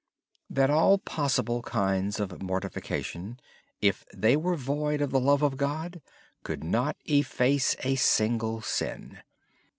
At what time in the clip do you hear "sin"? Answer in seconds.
8.63-9.19